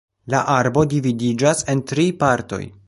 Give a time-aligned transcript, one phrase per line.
[0.35, 2.65] La arbo dividiĝas en tri partoj.